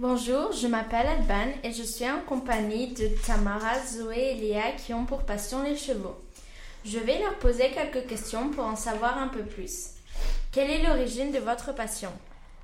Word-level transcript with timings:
Bonjour, 0.00 0.52
je 0.52 0.66
m'appelle 0.66 1.06
Alban 1.06 1.52
et 1.62 1.72
je 1.72 1.82
suis 1.82 2.06
en 2.06 2.20
compagnie 2.26 2.94
de 2.94 3.08
Tamara, 3.26 3.78
Zoé 3.86 4.30
et 4.30 4.34
Léa 4.34 4.72
qui 4.72 4.94
ont 4.94 5.04
pour 5.04 5.24
passion 5.24 5.62
les 5.62 5.76
chevaux. 5.76 6.16
Je 6.86 6.98
vais 6.98 7.18
leur 7.18 7.34
poser 7.34 7.64
quelques 7.68 8.08
questions 8.08 8.48
pour 8.48 8.64
en 8.64 8.76
savoir 8.76 9.18
un 9.18 9.28
peu 9.28 9.42
plus. 9.42 9.90
Quelle 10.52 10.70
est 10.70 10.82
l'origine 10.82 11.32
de 11.32 11.38
votre 11.38 11.74
passion? 11.74 12.08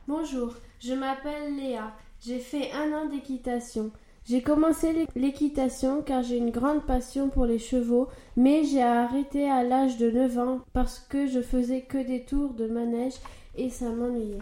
Bonjour, 0.08 0.54
je 0.80 0.94
m'appelle 0.94 1.54
Léa. 1.58 1.92
J'ai 2.24 2.38
fait 2.38 2.72
un 2.72 2.90
an 2.94 3.04
d'équitation. 3.04 3.90
J'ai 4.26 4.40
commencé 4.40 5.06
l'équitation 5.14 6.00
car 6.00 6.22
j'ai 6.22 6.38
une 6.38 6.50
grande 6.50 6.86
passion 6.86 7.28
pour 7.28 7.44
les 7.44 7.58
chevaux, 7.58 8.08
mais 8.38 8.64
j'ai 8.64 8.82
arrêté 8.82 9.50
à 9.50 9.62
l'âge 9.62 9.98
de 9.98 10.10
9 10.10 10.38
ans 10.38 10.60
parce 10.72 11.00
que 11.00 11.26
je 11.26 11.42
faisais 11.42 11.82
que 11.82 11.98
des 11.98 12.24
tours 12.24 12.54
de 12.54 12.66
manège 12.66 13.16
et 13.56 13.68
ça 13.68 13.90
m'ennuyait. 13.90 14.38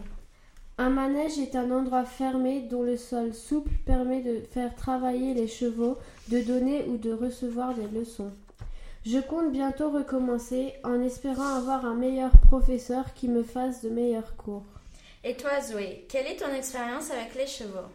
Un 0.77 0.91
manège 0.91 1.39
est 1.39 1.55
un 1.55 1.71
endroit 1.71 2.05
fermé 2.05 2.61
dont 2.61 2.83
le 2.83 2.97
sol 2.97 3.33
souple 3.33 3.71
permet 3.87 4.23
de 4.23 4.41
faire 4.41 4.75
travailler 4.75 5.33
les 5.33 5.47
chevaux, 5.47 5.97
de 6.29 6.41
donner 6.41 6.83
ou 6.89 6.97
de 6.97 7.13
recevoir 7.13 7.75
des 7.75 7.87
leçons. 7.87 8.33
Je 9.07 9.21
compte 9.21 9.53
bientôt 9.53 9.91
recommencer 9.91 10.73
en 10.83 11.01
espérant 11.01 11.55
avoir 11.55 11.85
un 11.85 11.95
meilleur 11.95 12.33
professeur 12.49 13.15
qui 13.15 13.29
me 13.29 13.45
fasse 13.45 13.85
de 13.85 13.89
meilleurs 13.89 14.35
cours. 14.35 14.65
Et 15.23 15.37
toi 15.37 15.61
Zoé, 15.61 16.07
quelle 16.09 16.27
est 16.27 16.41
ton 16.41 16.53
expérience 16.53 17.13
avec 17.13 17.37
les 17.37 17.47
chevaux? 17.47 17.89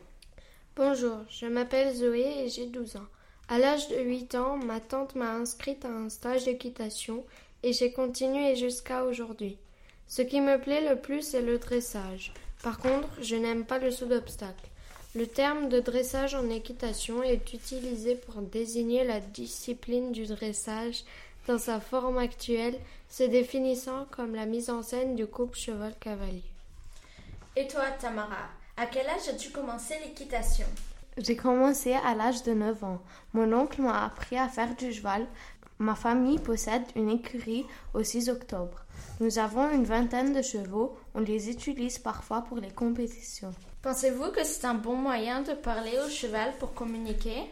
Bonjour, 0.78 1.18
je 1.30 1.48
m'appelle 1.48 1.94
Zoé 1.94 2.46
et 2.46 2.48
j'ai 2.48 2.68
12 2.68 2.96
ans. 2.96 3.08
À 3.50 3.60
l'âge 3.60 3.90
de 3.90 4.00
8 4.00 4.36
ans, 4.36 4.56
ma 4.56 4.80
tante 4.80 5.16
m'a 5.16 5.34
inscrite 5.34 5.84
à 5.84 5.90
un 5.90 6.08
stage 6.08 6.46
d'équitation 6.46 7.26
et 7.62 7.74
j'ai 7.74 7.92
continué 7.92 8.56
jusqu'à 8.56 9.04
aujourd'hui. 9.04 9.58
Ce 10.08 10.22
qui 10.22 10.40
me 10.40 10.62
plaît 10.62 10.88
le 10.90 11.02
plus, 11.02 11.24
c'est 11.24 11.42
le 11.42 11.58
dressage. 11.58 12.32
Par 12.64 12.78
contre, 12.78 13.08
je 13.22 13.36
n'aime 13.36 13.66
pas 13.66 13.80
le 13.80 13.92
saut 13.92 14.06
d'obstacle. 14.06 14.68
Le 15.16 15.26
terme 15.26 15.70
de 15.70 15.80
dressage 15.80 16.36
en 16.36 16.50
équitation 16.50 17.24
est 17.24 17.54
utilisé 17.54 18.16
pour 18.16 18.42
désigner 18.42 19.04
la 19.04 19.20
discipline 19.20 20.12
du 20.12 20.28
dressage 20.28 21.04
dans 21.48 21.58
sa 21.58 21.80
forme 21.80 22.20
actuelle, 22.20 22.78
se 23.10 23.24
définissant 23.24 24.06
comme 24.12 24.36
la 24.36 24.46
mise 24.46 24.70
en 24.70 24.84
scène 24.84 25.16
du 25.16 25.26
couple 25.26 25.58
cheval-cavalier. 25.58 26.44
Et 27.56 27.68
toi, 27.68 27.86
Tamara, 28.00 28.50
à 28.78 28.86
quel 28.86 29.08
âge 29.08 29.28
as-tu 29.30 29.50
commencé 29.50 29.96
l'équitation? 30.06 30.68
J'ai 31.18 31.36
commencé 31.36 31.94
à 31.94 32.14
l'âge 32.14 32.44
de 32.44 32.54
9 32.54 32.84
ans. 32.84 33.02
Mon 33.34 33.52
oncle 33.52 33.82
m'a 33.82 34.06
appris 34.06 34.38
à 34.38 34.48
faire 34.48 34.76
du 34.76 34.94
cheval. 34.94 35.26
Ma 35.82 35.96
famille 35.96 36.40
possède 36.40 36.84
une 36.98 37.10
écurie 37.10 37.66
au 37.94 38.04
6 38.04 38.28
octobre. 38.28 38.84
Nous 39.22 39.40
avons 39.40 39.70
une 39.72 39.86
vingtaine 39.86 40.34
de 40.34 40.42
chevaux. 40.42 40.98
On 41.16 41.22
les 41.22 41.50
utilise 41.50 41.98
parfois 42.00 42.42
pour 42.42 42.58
les 42.58 42.70
compétitions. 42.70 43.54
Pensez-vous 43.82 44.32
que 44.32 44.44
c'est 44.44 44.66
un 44.66 44.74
bon 44.74 44.98
moyen 44.98 45.42
de 45.42 45.54
parler 45.54 45.98
au 46.06 46.10
cheval 46.10 46.52
pour 46.60 46.74
communiquer? 46.74 47.44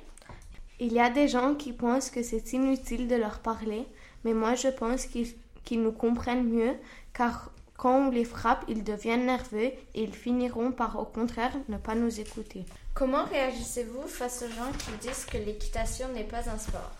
Il 0.81 0.91
y 0.91 0.99
a 0.99 1.09
des 1.09 1.29
gens 1.29 1.55
qui 1.55 1.71
pensent 1.71 2.09
que 2.09 2.21
c'est 2.21 2.51
inutile 2.51 3.07
de 3.07 3.15
leur 3.15 3.39
parler, 3.39 3.87
mais 4.25 4.33
moi 4.33 4.55
je 4.55 4.67
pense 4.67 5.05
qu'ils 5.05 5.81
nous 5.81 5.93
comprennent 5.93 6.49
mieux 6.49 6.75
car 7.13 7.51
quand 7.77 8.07
on 8.07 8.11
les 8.11 8.25
frappe, 8.25 8.65
ils 8.67 8.83
deviennent 8.83 9.27
nerveux 9.27 9.71
et 9.95 10.03
ils 10.03 10.13
finiront 10.13 10.73
par 10.73 10.99
au 10.99 11.05
contraire 11.05 11.53
ne 11.69 11.77
pas 11.77 11.95
nous 11.95 12.19
écouter. 12.19 12.65
Comment 12.93 13.23
réagissez-vous 13.23 14.07
face 14.07 14.43
aux 14.43 14.49
gens 14.49 14.71
qui 14.77 15.07
disent 15.07 15.25
que 15.25 15.37
l'équitation 15.37 16.09
n'est 16.09 16.25
pas 16.25 16.49
un 16.49 16.57
sport? 16.57 16.91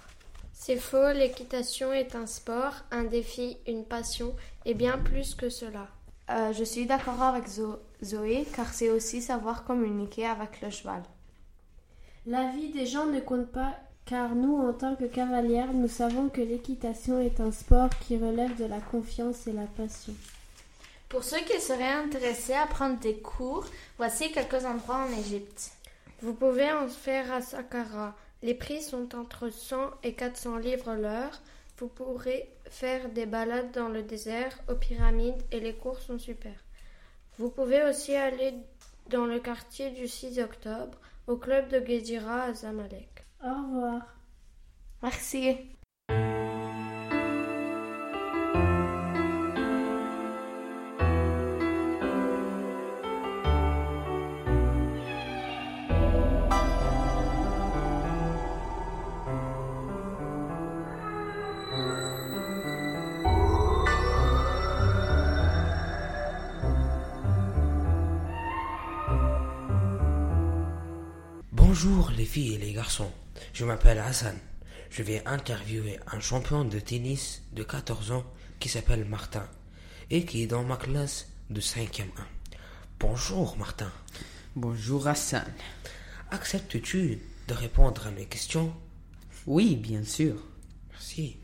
C'est 0.67 0.75
faux, 0.75 1.13
l'équitation 1.13 1.93
est 1.93 2.13
un 2.13 2.25
sport, 2.27 2.73
un 2.91 3.05
défi, 3.05 3.55
une 3.67 3.85
passion 3.85 4.35
et 4.65 4.73
bien 4.73 4.97
plus 4.97 5.33
que 5.33 5.47
cela. 5.47 5.87
Euh, 6.29 6.51
je 6.51 6.65
suis 6.65 6.85
d'accord 6.85 7.23
avec 7.23 7.45
Zoé 8.03 8.45
car 8.53 8.73
c'est 8.73 8.89
aussi 8.89 9.21
savoir 9.21 9.63
communiquer 9.63 10.25
avec 10.25 10.59
le 10.61 10.69
cheval. 10.69 11.03
La 12.25 12.51
vie 12.51 12.67
des 12.67 12.85
gens 12.85 13.05
ne 13.05 13.21
compte 13.21 13.47
pas 13.47 13.75
car 14.05 14.35
nous, 14.35 14.57
en 14.57 14.73
tant 14.73 14.97
que 14.97 15.05
cavalières, 15.05 15.71
nous 15.71 15.87
savons 15.87 16.27
que 16.27 16.41
l'équitation 16.41 17.17
est 17.21 17.39
un 17.39 17.53
sport 17.53 17.87
qui 18.05 18.17
relève 18.17 18.57
de 18.57 18.65
la 18.65 18.81
confiance 18.81 19.47
et 19.47 19.53
la 19.53 19.67
passion. 19.67 20.15
Pour 21.07 21.23
ceux 21.23 21.45
qui 21.45 21.61
seraient 21.61 21.93
intéressés 21.93 22.55
à 22.55 22.67
prendre 22.67 22.99
des 22.99 23.19
cours, 23.19 23.63
voici 23.97 24.33
quelques 24.33 24.65
endroits 24.65 25.07
en 25.07 25.17
Égypte. 25.17 25.71
Vous 26.21 26.33
pouvez 26.33 26.73
en 26.73 26.89
faire 26.89 27.31
à 27.31 27.39
Saqqara. 27.39 28.15
Les 28.43 28.53
prix 28.53 28.81
sont 28.81 29.15
entre 29.15 29.49
100 29.49 29.91
et 30.03 30.13
400 30.13 30.57
livres 30.57 30.95
l'heure. 30.95 31.41
Vous 31.77 31.87
pourrez 31.87 32.49
faire 32.69 33.09
des 33.09 33.25
balades 33.25 33.71
dans 33.71 33.89
le 33.89 34.03
désert, 34.03 34.57
aux 34.69 34.75
pyramides 34.75 35.41
et 35.51 35.59
les 35.59 35.75
cours 35.75 35.99
sont 35.99 36.19
super. 36.19 36.53
Vous 37.37 37.49
pouvez 37.49 37.83
aussi 37.83 38.15
aller 38.15 38.53
dans 39.09 39.25
le 39.25 39.39
quartier 39.39 39.91
du 39.91 40.07
6 40.07 40.39
octobre, 40.39 40.97
au 41.27 41.37
club 41.37 41.69
de 41.69 41.79
Guédira 41.79 42.43
à 42.43 42.53
Zamalek. 42.53 43.25
Au 43.43 43.49
revoir. 43.49 44.01
Merci. 45.03 45.57
Bonjour 71.79 72.09
les 72.09 72.25
filles 72.25 72.55
et 72.55 72.57
les 72.57 72.73
garçons, 72.73 73.11
je 73.53 73.63
m'appelle 73.63 73.99
Hassan. 73.99 74.35
Je 74.89 75.03
vais 75.03 75.21
interviewer 75.27 75.99
un 76.11 76.19
champion 76.19 76.65
de 76.65 76.79
tennis 76.79 77.43
de 77.53 77.61
14 77.61 78.13
ans 78.13 78.25
qui 78.59 78.67
s'appelle 78.67 79.05
Martin 79.05 79.47
et 80.09 80.25
qui 80.25 80.41
est 80.41 80.47
dans 80.47 80.63
ma 80.63 80.77
classe 80.77 81.27
de 81.51 81.61
5e 81.61 82.01
1. 82.01 82.05
Bonjour 82.99 83.55
Martin. 83.57 83.91
Bonjour 84.55 85.07
Hassan. 85.07 85.45
Acceptes-tu 86.31 87.19
de 87.47 87.53
répondre 87.53 88.07
à 88.07 88.09
mes 88.11 88.25
questions? 88.25 88.73
Oui, 89.45 89.75
bien 89.75 90.03
sûr. 90.03 90.33
Merci. 90.89 91.37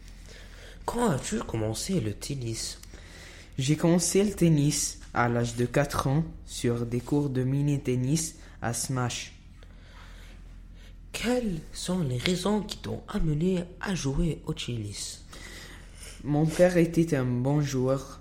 Quand 0.84 1.12
as-tu 1.12 1.38
commencé 1.42 2.00
le 2.00 2.16
tennis? 2.16 2.80
J'ai 3.60 3.76
commencé 3.76 4.24
le 4.24 4.34
tennis 4.34 5.00
à 5.14 5.30
l'âge 5.30 5.58
de 5.58 5.68
4 5.68 6.08
ans 6.08 6.26
sur 6.48 6.88
des 6.88 7.02
cours 7.02 7.30
de 7.30 7.44
mini-tennis 7.44 8.38
à 8.64 8.74
Smash. 8.74 9.33
Quelles 11.14 11.62
sont 11.72 12.04
les 12.04 12.18
raisons 12.18 12.62
qui 12.62 12.78
t'ont 12.78 13.02
amené 13.08 13.64
à 13.80 13.96
jouer 13.96 14.42
au 14.46 14.54
tennis 14.54 15.24
Mon 16.24 16.46
père 16.46 16.76
était 16.76 17.16
un 17.16 17.24
bon 17.24 17.62
joueur, 17.62 18.20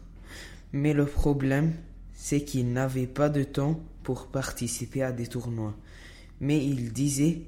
mais 0.73 0.93
le 0.93 1.07
problème, 1.07 1.75
c'est 2.15 2.45
qu'il 2.45 2.73
n'avait 2.73 3.07
pas 3.09 3.29
de 3.29 3.43
temps 3.43 3.81
pour 4.05 4.29
participer 4.29 5.03
à 5.03 5.11
des 5.11 5.27
tournois. 5.27 5.75
Mais 6.41 6.65
il 6.65 6.93
disait 6.93 7.43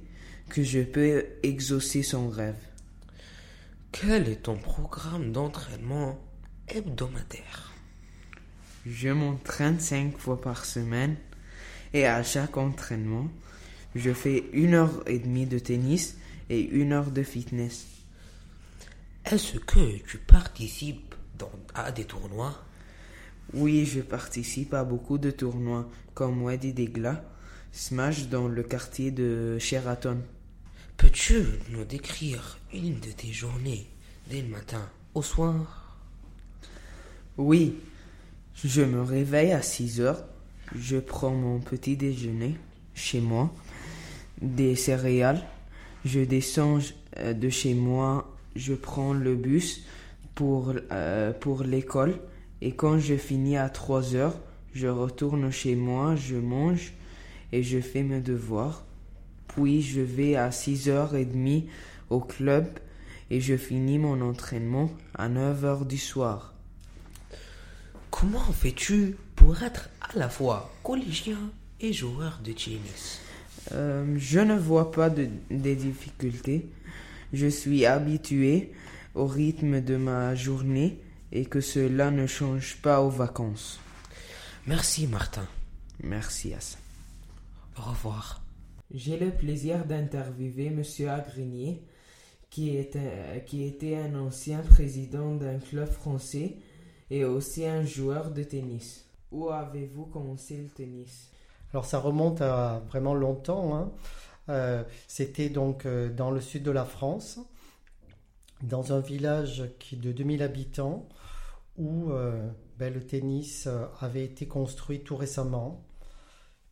que 0.49 0.62
je 0.65 0.81
peux 0.81 1.25
exaucer 1.43 2.03
son 2.03 2.28
rêve. 2.28 2.59
Quel 3.92 4.28
est 4.28 4.42
ton 4.42 4.57
programme 4.57 5.30
d'entraînement 5.30 6.19
hebdomadaire? 6.69 7.72
Je 8.86 9.10
m'entraîne 9.10 9.78
cinq 9.78 10.19
fois 10.19 10.41
par 10.41 10.65
semaine 10.65 11.16
et 11.92 12.07
à 12.07 12.22
chaque 12.22 12.57
entraînement, 12.57 13.28
je 13.95 14.13
fais 14.13 14.45
une 14.53 14.75
heure 14.75 15.03
et 15.07 15.19
demie 15.19 15.47
de 15.47 15.59
tennis 15.59 16.17
et 16.51 16.61
une 16.61 16.93
heure 16.93 17.11
de 17.11 17.23
fitness. 17.23 17.87
Est-ce 19.25 19.59
que 19.59 19.99
tu 20.07 20.19
participes 20.19 21.15
à 21.75 21.93
des 21.93 22.05
tournois? 22.05 22.63
Oui, 23.53 23.87
je 23.87 24.01
participe 24.01 24.75
à 24.75 24.85
beaucoup 24.85 25.19
de 25.19 25.31
tournois 25.31 25.89
comme 26.15 26.43
Wadi 26.43 26.73
Degla, 26.73 27.25
Smash 27.73 28.29
dans 28.29 28.49
le 28.49 28.63
quartier 28.63 29.11
de 29.11 29.59
Sheraton. 29.59 30.19
Peux-tu 30.97 31.45
nous 31.71 31.85
décrire 31.85 32.59
une 32.73 33.01
de 33.01 33.11
tes 33.11 33.33
journées 33.33 33.87
dès 34.31 34.43
le 34.43 34.49
matin 34.49 34.89
au 35.15 35.23
soir? 35.23 35.99
Oui, 37.37 37.77
je 38.63 38.83
me 38.83 39.03
réveille 39.03 39.53
à 39.53 39.63
6 39.63 40.01
heures, 40.01 40.25
je 40.77 40.99
prends 40.99 41.35
mon 41.35 41.61
petit 41.61 41.97
déjeuner 41.97 42.57
chez 42.95 43.21
moi 43.21 43.53
des 44.45 44.77
céréales. 44.77 45.43
Je 46.05 46.21
descends 46.21 46.79
euh, 47.19 47.33
de 47.33 47.49
chez 47.49 47.75
moi, 47.75 48.37
je 48.55 48.75
prends 48.75 49.13
le 49.13 49.35
bus 49.35 49.85
pour, 50.35 50.75
euh, 50.93 51.33
pour 51.33 51.63
l'école 51.63 52.19
et 52.61 52.73
quand 52.73 52.99
je 52.99 53.17
finis 53.17 53.57
à 53.57 53.69
3 53.69 54.15
heures, 54.15 54.39
je 54.75 54.87
retourne 54.87 55.51
chez 55.51 55.75
moi, 55.75 56.17
je 56.17 56.37
mange 56.37 56.93
et 57.53 57.63
je 57.63 57.81
fais 57.81 58.03
mes 58.03 58.21
devoirs. 58.21 58.85
Puis 59.49 59.83
je 59.83 60.01
vais 60.01 60.37
à 60.37 60.51
6h30 60.51 61.65
au 62.11 62.21
club 62.21 62.67
et 63.31 63.41
je 63.41 63.57
finis 63.57 63.99
mon 63.99 64.21
entraînement 64.21 64.91
à 65.15 65.29
9h 65.29 65.87
du 65.87 65.99
soir. 65.99 66.55
Comment 68.11 68.53
fais-tu 68.53 69.17
pour 69.37 69.63
être 69.63 69.89
à 70.01 70.19
la 70.19 70.29
fois 70.29 70.73
collégien 70.83 71.39
et 71.81 71.93
joueur 71.93 72.41
de 72.45 72.53
tennis? 72.53 73.23
Euh, 73.72 74.15
je 74.19 74.41
ne 74.41 74.57
vois 74.57 74.91
pas 74.93 75.11
de, 75.11 75.28
des 75.51 75.75
difficultés. 75.77 76.66
Je 77.33 77.47
suis 77.47 77.87
habitué 77.87 78.72
au 79.15 79.27
rythme 79.27 79.81
de 79.81 79.97
ma 79.97 80.34
journée 80.34 81.01
et 81.33 81.47
que 81.47 81.61
cela 81.61 82.11
ne 82.11 82.27
change 82.27 82.77
pas 82.83 83.01
aux 83.01 83.11
vacances. 83.11 83.81
Merci 84.66 85.07
Martin. 85.07 85.47
Merci 86.03 86.53
Hassan. 86.55 86.81
Au 87.78 87.83
revoir. 87.91 88.43
J'ai 88.93 89.19
le 89.19 89.31
plaisir 89.31 89.84
d'interviewer 89.84 90.71
Monsieur 90.71 91.10
Agrinier, 91.10 91.83
qui, 92.51 92.77
est 92.77 92.95
un- 92.97 93.41
qui 93.41 93.65
était 93.65 93.97
un 93.97 94.15
ancien 94.15 94.59
président 94.60 95.34
d'un 95.34 95.59
club 95.59 95.91
français 95.91 96.57
et 97.10 97.25
aussi 97.25 97.65
un 97.67 97.84
joueur 97.84 98.31
de 98.31 98.43
tennis. 98.45 99.07
Où 99.33 99.49
avez-vous 99.51 100.07
commencé 100.07 100.57
le 100.59 100.69
tennis? 100.69 101.31
Alors 101.74 101.86
ça 101.86 101.98
remonte 101.98 102.41
à 102.41 102.84
vraiment 102.88 103.15
longtemps. 103.15 103.74
hein. 103.76 103.91
Euh, 104.48 104.84
C'était 105.09 105.48
donc 105.48 105.86
euh, 105.86 106.09
dans 106.09 106.30
le 106.30 106.41
sud 106.41 106.62
de 106.62 106.71
la 106.71 106.84
France, 106.84 107.41
dans 108.62 108.92
un 108.92 109.00
village 109.00 109.65
qui 109.80 109.97
de 109.97 110.12
2000 110.12 110.44
habitants, 110.44 111.09
où 111.76 112.12
euh, 112.12 112.48
ben, 112.78 112.94
le 112.94 113.04
tennis 113.04 113.68
avait 114.00 114.24
été 114.24 114.47
construit 114.47 115.03
tout 115.03 115.16
récemment, 115.16 115.84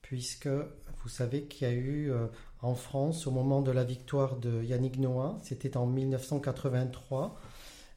puisque 0.03 0.47
vous 0.47 1.09
savez 1.09 1.47
qu'il 1.47 1.67
y 1.67 1.71
a 1.73 1.75
eu 1.75 2.13
en 2.61 2.77
France, 2.77 3.27
au 3.27 3.33
moment 3.33 3.61
de 3.61 3.73
la 3.73 3.83
victoire 3.83 4.37
de 4.37 4.63
Yannick 4.63 4.99
Noah, 5.01 5.37
c'était 5.43 5.77
en 5.77 5.87
1983, 5.87 7.41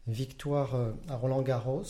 victoire 0.08 0.76
à 1.08 1.18
Roland 1.18 1.44
Garros. 1.44 1.84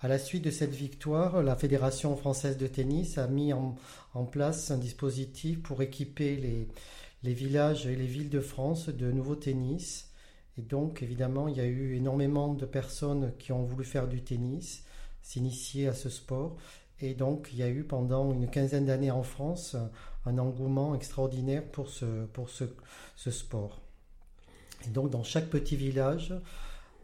À 0.00 0.06
la 0.06 0.20
suite 0.20 0.44
de 0.44 0.50
cette 0.52 0.74
victoire, 0.74 1.42
la 1.42 1.56
Fédération 1.56 2.16
française 2.16 2.56
de 2.56 2.68
tennis 2.68 3.18
a 3.18 3.26
mis 3.26 3.52
en, 3.52 3.74
place 4.30 4.70
un 4.70 4.78
dispositif 4.78 5.60
pour 5.60 5.82
équiper 5.82 6.68
les, 7.24 7.34
villages 7.34 7.84
et 7.88 7.96
les 7.96 8.06
villes 8.06 8.30
de 8.30 8.38
France 8.38 8.90
de 8.90 9.10
nouveaux 9.10 9.34
tennis. 9.34 10.12
Et 10.56 10.62
donc, 10.62 11.02
évidemment, 11.02 11.48
il 11.48 11.56
y 11.56 11.60
a 11.60 11.66
eu 11.66 11.96
énormément 11.96 12.54
de 12.54 12.64
personnes 12.64 13.32
qui 13.40 13.50
ont 13.50 13.64
voulu 13.64 13.84
faire 13.84 14.06
du 14.06 14.22
tennis, 14.22 14.84
s'initier 15.20 15.88
à 15.88 15.94
ce 15.94 16.10
sport. 16.10 16.56
Et 17.00 17.14
donc, 17.14 17.48
il 17.52 17.58
y 17.58 17.64
a 17.64 17.68
eu 17.68 17.82
pendant 17.82 18.32
une 18.32 18.48
quinzaine 18.48 18.86
d'années 18.86 19.10
en 19.10 19.24
France 19.24 19.74
un 20.26 20.38
engouement 20.38 20.94
extraordinaire 20.94 21.64
pour 21.64 21.88
ce 21.88 23.30
sport. 23.32 23.80
Et 24.86 24.90
donc, 24.90 25.10
dans 25.10 25.24
chaque 25.24 25.48
petit 25.48 25.74
village, 25.74 26.32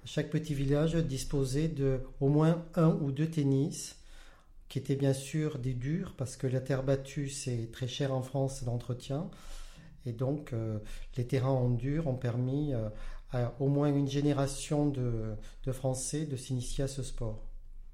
chaque 0.05 0.31
petit 0.31 0.55
village 0.55 0.95
disposait 0.97 1.69
de 1.69 2.01
au 2.21 2.29
moins 2.29 2.65
un 2.75 2.91
ou 3.01 3.11
deux 3.13 3.29
tennis, 3.31 3.97
qui 4.69 4.79
étaient 4.79 4.97
bien 4.97 5.15
sûr 5.15 5.59
des 5.59 5.75
durs, 5.75 6.15
parce 6.17 6.37
que 6.37 6.47
la 6.47 6.61
terre 6.61 6.83
battue, 6.85 7.29
c'est 7.31 7.71
très 7.73 7.89
cher 7.89 8.15
en 8.15 8.23
France 8.23 8.65
d'entretien. 8.65 9.31
Et 10.07 10.13
donc, 10.13 10.53
euh, 10.53 10.79
les 11.17 11.27
terrains 11.27 11.51
en 11.51 11.71
dur 11.71 12.07
ont 12.09 12.17
permis 12.17 12.75
euh, 12.75 12.89
à 13.33 13.55
au 13.61 13.69
moins 13.69 13.89
une 13.95 14.09
génération 14.09 14.89
de, 14.89 15.35
de 15.65 15.73
Français 15.73 16.27
de 16.27 16.37
s'initier 16.37 16.85
à 16.85 16.89
ce 16.89 17.03
sport. 17.03 17.43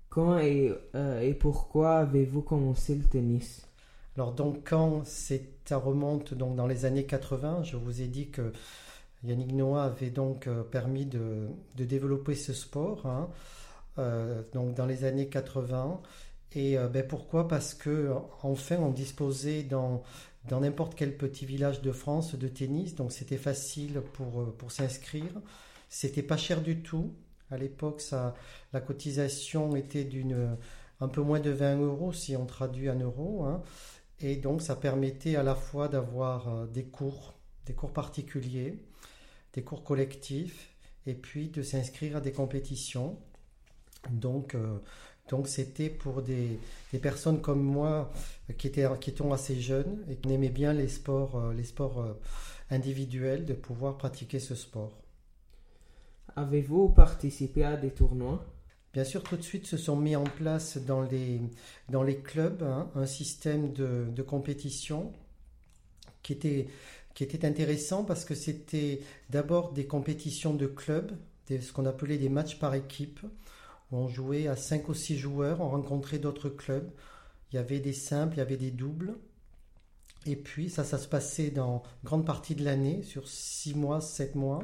Quand 0.08 0.38
et, 0.38 0.72
euh, 0.94 1.20
et 1.20 1.34
pourquoi 1.34 1.98
avez-vous 1.98 2.42
commencé 2.42 2.94
le 2.94 3.04
tennis? 3.04 3.66
Alors 4.16 4.32
donc 4.32 4.68
quand 4.68 5.04
c'est- 5.04 5.48
ça 5.64 5.76
remonte 5.78 6.34
donc 6.34 6.56
dans 6.56 6.66
les 6.66 6.84
années 6.84 7.06
80, 7.06 7.62
je 7.62 7.76
vous 7.76 8.02
ai 8.02 8.06
dit 8.08 8.30
que 8.30 8.52
Yannick 9.24 9.52
Noah 9.52 9.84
avait 9.84 10.10
donc 10.10 10.46
euh, 10.46 10.62
permis 10.62 11.06
de, 11.06 11.48
développer 11.76 12.34
ce 12.34 12.52
sport, 12.52 13.06
hein, 13.06 13.28
euh, 13.98 14.42
donc 14.52 14.74
dans 14.74 14.86
les 14.86 15.04
années 15.04 15.28
80. 15.28 16.00
Et 16.52 16.78
euh, 16.78 16.88
ben, 16.88 17.06
pourquoi? 17.06 17.46
Parce 17.46 17.74
que 17.74 18.12
enfin 18.42 18.76
on 18.76 18.90
disposait 18.90 19.62
dans 19.62 20.02
n'importe 20.50 20.94
quel 20.94 21.16
petit 21.16 21.46
village 21.46 21.82
de 21.82 21.92
France 21.92 22.34
de 22.34 22.48
tennis, 22.48 22.94
donc 22.94 23.12
c'était 23.12 23.36
facile 23.36 24.02
pour, 24.12 24.72
s'inscrire. 24.72 25.32
C'était 25.88 26.22
pas 26.22 26.36
cher 26.36 26.62
du 26.62 26.82
tout. 26.82 27.12
À 27.50 27.58
l'époque, 27.58 28.02
la 28.72 28.80
cotisation 28.80 29.74
était 29.74 30.04
d'une 30.04 30.56
un 31.00 31.08
peu 31.08 31.20
moins 31.22 31.40
de 31.40 31.50
20 31.50 31.80
euros 31.80 32.12
si 32.12 32.36
on 32.36 32.46
traduit 32.46 32.88
en 32.90 32.98
euros. 32.98 33.44
hein. 33.44 33.62
Et 34.20 34.36
donc, 34.36 34.62
ça 34.62 34.76
permettait 34.76 35.36
à 35.36 35.42
la 35.42 35.54
fois 35.54 35.88
d'avoir 35.88 36.68
des 36.68 36.84
cours, 36.84 37.34
des 37.66 37.74
cours 37.74 37.92
particuliers, 37.92 38.78
des 39.52 39.62
cours 39.62 39.84
collectifs, 39.84 40.74
et 41.06 41.14
puis 41.14 41.48
de 41.48 41.62
s'inscrire 41.62 42.16
à 42.16 42.20
des 42.20 42.32
compétitions. 42.32 43.18
Donc, 44.10 44.54
euh, 44.54 44.78
donc 45.28 45.48
c'était 45.48 45.90
pour 45.90 46.22
des, 46.22 46.58
des 46.92 46.98
personnes 46.98 47.40
comme 47.40 47.62
moi 47.62 48.12
euh, 48.48 48.52
qui 48.54 48.66
étaient, 48.66 48.86
qui 49.00 49.10
étaient 49.10 49.32
assez 49.32 49.60
jeunes 49.60 50.04
et 50.08 50.16
qui 50.16 50.32
aimaient 50.32 50.48
bien 50.48 50.72
les 50.72 50.88
sports, 50.88 51.36
euh, 51.36 51.52
les 51.52 51.64
sports 51.64 52.16
individuels, 52.70 53.44
de 53.44 53.54
pouvoir 53.54 53.98
pratiquer 53.98 54.38
ce 54.38 54.54
sport. 54.54 54.92
Avez-vous 56.36 56.88
participé 56.88 57.64
à 57.64 57.76
des 57.76 57.90
tournois? 57.90 58.44
Bien 58.92 59.04
sûr, 59.04 59.22
tout 59.22 59.36
de 59.36 59.42
suite 59.42 59.66
se 59.66 59.76
sont 59.76 59.96
mis 59.96 60.16
en 60.16 60.24
place 60.24 60.76
dans 60.76 61.02
les, 61.02 61.40
dans 61.88 62.02
les 62.02 62.18
clubs 62.18 62.62
hein, 62.62 62.90
un 62.94 63.06
système 63.06 63.72
de, 63.72 64.06
de 64.10 64.22
compétition 64.22 65.12
qui 66.22 66.32
était, 66.32 66.68
qui 67.14 67.24
était 67.24 67.46
intéressant 67.46 68.04
parce 68.04 68.24
que 68.24 68.34
c'était 68.34 69.00
d'abord 69.30 69.72
des 69.72 69.86
compétitions 69.86 70.54
de 70.54 70.66
clubs, 70.66 71.12
ce 71.48 71.72
qu'on 71.72 71.86
appelait 71.86 72.18
des 72.18 72.28
matchs 72.28 72.58
par 72.58 72.74
équipe, 72.74 73.20
où 73.90 73.96
on 73.96 74.08
jouait 74.08 74.46
à 74.46 74.56
5 74.56 74.88
ou 74.88 74.94
6 74.94 75.18
joueurs, 75.18 75.60
on 75.60 75.68
rencontrait 75.68 76.18
d'autres 76.18 76.48
clubs. 76.48 76.90
Il 77.52 77.56
y 77.56 77.58
avait 77.58 77.80
des 77.80 77.92
simples, 77.92 78.36
il 78.36 78.38
y 78.38 78.42
avait 78.42 78.56
des 78.56 78.70
doubles. 78.70 79.16
Et 80.26 80.36
puis 80.36 80.68
ça, 80.68 80.84
ça 80.84 80.98
se 80.98 81.08
passait 81.08 81.50
dans 81.50 81.82
grande 82.04 82.24
partie 82.24 82.54
de 82.54 82.64
l'année, 82.64 83.02
sur 83.02 83.26
6 83.26 83.74
mois, 83.74 84.00
7 84.00 84.34
mois. 84.34 84.62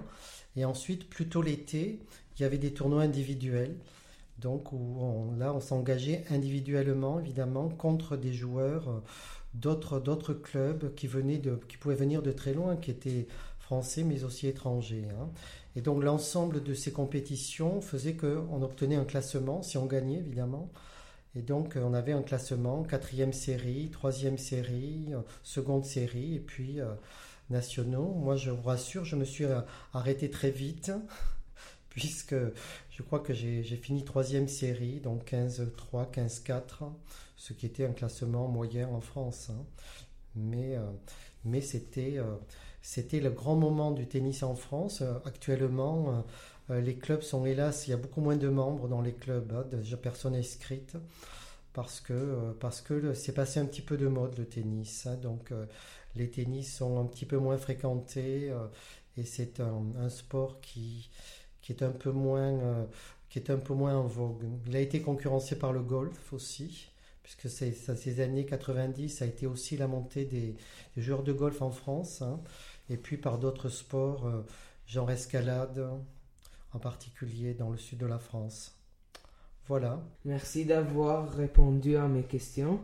Et 0.54 0.64
ensuite, 0.64 1.08
plutôt 1.08 1.43
l'été, 1.43 2.00
il 2.37 2.43
y 2.43 2.44
avait 2.44 2.58
des 2.58 2.72
tournois 2.72 3.03
individuels. 3.03 3.76
Donc 4.38 4.72
où 4.72 5.32
là, 5.38 5.55
on 5.55 5.60
s'engageait 5.60 6.24
individuellement, 6.31 7.19
évidemment, 7.19 7.70
contre 7.70 8.17
des 8.17 8.34
joueurs 8.34 8.88
euh, 8.88 9.00
d'autres 9.60 10.01
d'autres 10.01 10.34
clubs 10.34 10.94
qui 10.94 11.08
pouvaient 11.08 11.94
venir 11.94 12.22
de 12.22 12.32
très 12.32 12.55
loin, 12.55 12.77
qui 12.77 12.91
étaient 12.91 13.27
français 13.58 14.05
mais 14.05 14.25
aussi 14.25 14.46
étrangers. 14.46 15.08
hein. 15.10 15.29
Et 15.75 15.81
donc 15.81 16.03
l'ensemble 16.03 16.63
de 16.63 16.75
ces 16.75 16.93
compétitions 16.93 17.81
faisait 17.81 18.15
qu'on 18.15 18.63
obtenait 18.63 18.96
un 18.96 19.05
classement, 19.05 19.63
si 19.63 19.77
on 19.77 19.86
gagnait 19.86 20.19
évidemment. 20.19 20.70
Et 21.34 21.43
donc 21.43 21.77
on 21.77 21.93
avait 21.93 22.13
un 22.13 22.22
classement, 22.22 22.82
quatrième 22.82 23.32
série, 23.32 23.91
troisième 23.91 24.39
série, 24.39 25.13
seconde 25.43 25.84
série, 25.84 26.36
et 26.36 26.41
puis 26.41 26.81
euh, 26.81 26.86
nationaux. 27.51 28.13
Moi, 28.15 28.36
je 28.36 28.51
vous 28.51 28.63
rassure, 28.63 29.05
je 29.05 29.17
me 29.17 29.25
suis 29.25 29.44
euh, 29.44 29.60
arrêté 29.93 30.31
très 30.31 30.51
vite, 30.51 30.93
puisque 31.91 32.34
je 32.91 33.03
crois 33.03 33.20
que 33.20 33.34
j'ai 33.34 33.63
fini 33.63 34.05
troisième 34.05 34.48
série, 34.48 35.01
donc 35.01 35.31
15-3, 35.31 36.10
15-4, 36.13 36.91
ce 37.36 37.52
qui 37.52 37.66
était 37.66 37.86
un 37.86 37.93
classement 37.93 38.48
moyen 38.48 38.88
en 38.88 39.00
France. 39.00 39.50
hein. 39.50 39.64
Mais, 40.36 40.76
euh, 40.76 40.82
mais 41.44 41.60
c'était 41.60 42.19
euh, 42.19 42.36
c'était 42.82 43.20
le 43.20 43.31
grand 43.31 43.56
moment 43.56 43.90
du 43.90 44.06
tennis 44.06 44.43
en 44.43 44.55
France. 44.55 45.00
Euh, 45.02 45.14
actuellement, 45.24 46.24
les 46.69 46.96
clubs 46.96 47.22
sont 47.22 47.46
hélas, 47.46 47.86
il 47.86 47.90
y 47.90 47.94
a 47.94 47.96
beaucoup 47.96 48.20
moins 48.20 48.36
de 48.36 48.48
membres 48.48 48.88
dans 48.88 49.00
les 49.00 49.12
clubs, 49.14 49.52
hein, 49.52 49.64
de 49.70 49.96
personnes 49.96 50.34
inscrites, 50.34 50.96
parce 51.72 52.00
que 52.00 52.52
parce 52.60 52.84
c'est 53.14 53.34
passé 53.34 53.60
un 53.60 53.66
petit 53.66 53.82
peu 53.82 53.96
de 53.96 54.08
mode 54.08 54.36
le 54.38 54.46
tennis. 54.46 55.06
hein. 55.06 55.16
donc 55.16 55.52
les 56.16 56.31
tennis 56.31 56.76
sont 56.76 56.98
un 57.00 57.05
petit 57.06 57.26
peu 57.26 57.38
moins 57.38 57.58
fréquentés 57.58 58.52
et 59.16 59.24
c'est 59.24 59.60
un, 59.60 60.08
sport 60.08 60.60
qui 60.60 61.10
qui 61.62 61.72
est 61.72 61.82
un 61.82 61.90
peu 61.93 62.10
moins 62.10 62.86
qui 63.31 63.38
est 63.38 63.50
un 63.50 63.58
peu 63.58 63.74
moins 63.74 63.96
en 63.96 64.06
vogue. 64.06 64.44
Il 64.66 64.76
a 64.76 64.81
été 64.81 65.02
concurrencé 65.02 65.58
par 65.58 65.72
le 65.72 65.82
golf 65.82 66.32
aussi, 66.32 66.90
puisque 67.26 67.50
ces 67.50 68.20
années 68.20 68.46
90, 68.46 69.08
ça 69.08 69.24
a 69.24 69.28
été 69.28 69.48
aussi 69.48 69.76
la 69.76 69.88
montée 69.88 70.24
des, 70.26 70.54
des 70.94 71.02
joueurs 71.02 71.24
de 71.24 71.32
golf 71.32 71.60
en 71.60 71.72
France, 71.72 72.22
hein, 72.22 72.40
et 72.88 72.96
puis 72.96 73.16
par 73.16 73.38
d'autres 73.38 73.68
sports, 73.68 74.26
euh, 74.26 74.46
genre 74.86 75.10
escalade, 75.10 75.90
en 76.72 76.78
particulier 76.78 77.52
dans 77.52 77.70
le 77.70 77.78
sud 77.78 77.98
de 77.98 78.06
la 78.06 78.20
France. 78.20 78.76
Voilà. 79.66 80.00
Merci 80.24 80.66
d'avoir 80.66 81.28
répondu 81.32 81.96
à 81.96 82.06
mes 82.06 82.22
questions. 82.22 82.78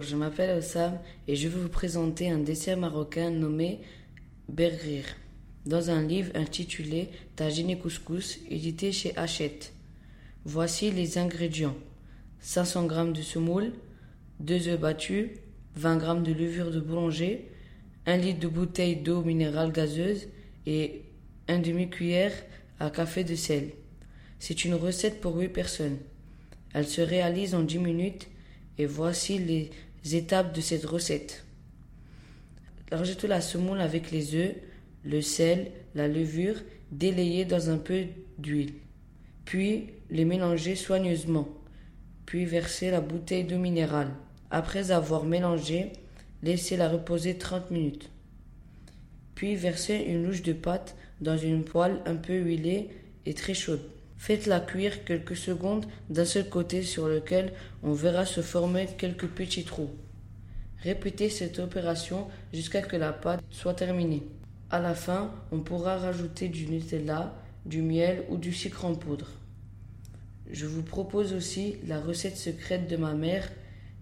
Je 0.00 0.16
m'appelle 0.16 0.62
Sam 0.62 0.98
et 1.28 1.36
je 1.36 1.48
vais 1.48 1.60
vous 1.60 1.68
présenter 1.68 2.30
un 2.30 2.38
dessert 2.38 2.76
marocain 2.76 3.30
nommé 3.30 3.80
berrir. 4.48 5.04
dans 5.64 5.90
un 5.90 6.02
livre 6.02 6.30
intitulé 6.34 7.08
Tagine 7.34 7.76
couscous, 7.78 8.38
édité 8.50 8.92
chez 8.92 9.16
Hachette. 9.16 9.72
Voici 10.44 10.90
les 10.90 11.18
ingrédients 11.18 11.76
500 12.40 12.88
g 12.88 13.12
de 13.12 13.22
semoule, 13.22 13.72
2 14.40 14.68
œufs 14.68 14.80
battus, 14.80 15.30
20 15.74 16.00
g 16.00 16.32
de 16.32 16.38
levure 16.38 16.70
de 16.70 16.80
boulanger, 16.80 17.50
1 18.06 18.16
litre 18.18 18.40
de 18.40 18.48
bouteille 18.48 18.96
d'eau 18.96 19.22
minérale 19.22 19.72
gazeuse 19.72 20.28
et 20.66 21.02
un 21.48 21.58
demi-cuillère 21.58 22.32
à 22.78 22.90
café 22.90 23.24
de 23.24 23.34
sel. 23.34 23.70
C'est 24.38 24.64
une 24.64 24.74
recette 24.74 25.20
pour 25.20 25.36
8 25.36 25.48
personnes. 25.48 25.98
Elle 26.74 26.86
se 26.86 27.00
réalise 27.00 27.54
en 27.54 27.62
10 27.62 27.78
minutes 27.78 28.28
et 28.78 28.86
voici 28.86 29.38
les 29.38 29.70
étapes 30.14 30.54
de 30.54 30.60
cette 30.60 30.84
recette. 30.84 31.44
Rajoutez 32.92 33.26
la 33.26 33.40
semoule 33.40 33.80
avec 33.80 34.10
les 34.10 34.34
œufs, 34.34 34.54
le 35.04 35.20
sel, 35.20 35.72
la 35.94 36.06
levure, 36.06 36.62
délayée 36.92 37.44
dans 37.44 37.70
un 37.70 37.78
peu 37.78 38.04
d'huile. 38.38 38.74
Puis 39.44 39.90
les 40.10 40.24
mélanger 40.24 40.76
soigneusement. 40.76 41.48
Puis 42.26 42.44
verser 42.44 42.90
la 42.90 43.00
bouteille 43.00 43.44
d'eau 43.44 43.58
minérale. 43.58 44.10
Après 44.50 44.90
avoir 44.90 45.24
mélangé, 45.24 45.92
laissez-la 46.42 46.88
reposer 46.88 47.38
30 47.38 47.70
minutes. 47.70 48.10
Puis 49.34 49.56
versez 49.56 49.96
une 49.96 50.24
louche 50.24 50.42
de 50.42 50.52
pâte 50.52 50.96
dans 51.20 51.36
une 51.36 51.64
poêle 51.64 52.00
un 52.06 52.16
peu 52.16 52.34
huilée 52.34 52.88
et 53.24 53.34
très 53.34 53.54
chaude. 53.54 53.82
Faites-la 54.16 54.60
cuire 54.60 55.04
quelques 55.04 55.36
secondes 55.36 55.86
d'un 56.08 56.24
seul 56.24 56.48
côté 56.48 56.82
sur 56.82 57.08
lequel 57.08 57.52
on 57.82 57.92
verra 57.92 58.24
se 58.24 58.40
former 58.40 58.86
quelques 58.98 59.28
petits 59.28 59.64
trous. 59.64 59.90
Répétez 60.82 61.30
cette 61.30 61.58
opération 61.58 62.28
jusqu'à 62.52 62.82
ce 62.82 62.88
que 62.88 62.96
la 62.96 63.12
pâte 63.12 63.42
soit 63.50 63.74
terminée. 63.74 64.22
À 64.70 64.80
la 64.80 64.94
fin, 64.94 65.32
on 65.52 65.60
pourra 65.60 65.96
rajouter 65.96 66.48
du 66.48 66.66
Nutella, 66.66 67.34
du 67.66 67.82
miel 67.82 68.24
ou 68.30 68.36
du 68.36 68.52
sucre 68.52 68.84
en 68.84 68.94
poudre. 68.94 69.28
Je 70.50 70.66
vous 70.66 70.82
propose 70.82 71.32
aussi 71.32 71.76
la 71.86 72.00
recette 72.00 72.36
secrète 72.36 72.88
de 72.88 72.96
ma 72.96 73.14
mère 73.14 73.48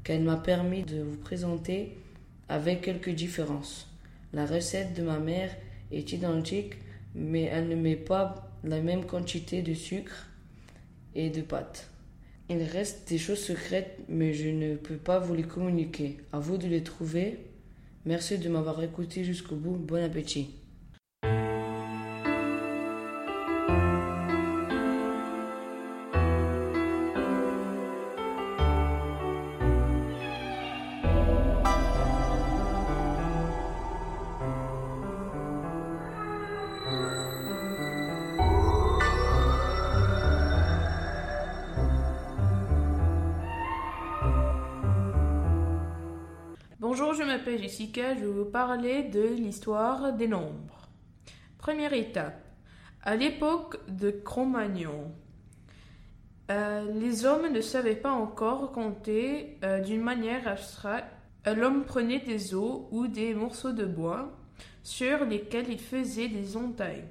qu'elle 0.05 0.23
m'a 0.23 0.37
permis 0.37 0.83
de 0.83 1.03
vous 1.03 1.17
présenter 1.17 1.97
avec 2.49 2.83
quelques 2.83 3.11
différences. 3.11 3.89
La 4.33 4.47
recette 4.47 4.95
de 4.95 5.03
ma 5.03 5.19
mère 5.19 5.51
est 5.91 6.13
identique, 6.13 6.75
mais 7.15 7.45
elle 7.45 7.69
ne 7.69 7.77
met 7.77 7.97
pas 7.97 8.54
la 8.65 8.81
même 8.81 9.05
quantité 9.05 9.63
de 9.63 9.75
sucre 9.75 10.27
et 11.15 11.31
de 11.31 11.43
pâte. 11.43 11.89
Il 12.51 12.63
reste 12.63 13.09
des 13.09 13.19
choses 13.19 13.43
secrètes, 13.43 13.99
mais 14.09 14.35
je 14.35 14.49
ne 14.49 14.77
peux 14.77 14.97
pas 14.97 15.19
vous 15.19 15.35
les 15.35 15.43
communiquer. 15.43 16.19
À 16.33 16.41
vous 16.41 16.59
de 16.59 16.67
les 16.67 16.83
trouver. 16.83 17.39
Merci 18.05 18.39
de 18.39 18.49
m'avoir 18.49 18.83
écouté 18.83 19.25
jusqu'au 19.25 19.57
bout. 19.57 19.77
Bon 19.77 20.03
appétit. 20.03 20.64
Jessica, 47.51 48.15
je 48.15 48.21
vais 48.21 48.27
vous 48.27 48.45
parler 48.47 49.03
de 49.03 49.23
l'histoire 49.23 50.15
des 50.15 50.29
nombres. 50.29 50.89
Première 51.59 51.93
étape. 51.93 52.41
À 53.03 53.17
l'époque 53.17 53.79
de 53.89 54.11
Cro-Magnon, 54.11 55.13
euh, 56.51 56.91
les 56.93 57.27
hommes 57.27 57.53
ne 57.53 57.61
savaient 57.61 57.97
pas 57.97 58.13
encore 58.13 58.73
compter 58.73 59.59
euh, 59.63 59.81
d'une 59.81 60.01
manière 60.01 60.49
abstraite. 60.49 61.05
Euh, 61.47 61.55
L'homme 61.55 61.85
prenait 61.85 62.21
des 62.21 62.55
os 62.55 62.83
ou 62.91 63.09
des 63.09 63.35
morceaux 63.35 63.73
de 63.73 63.85
bois 63.85 64.33
sur 64.83 65.25
lesquels 65.25 65.69
il 65.69 65.81
faisait 65.81 66.29
des 66.29 66.57
entailles. 66.57 67.05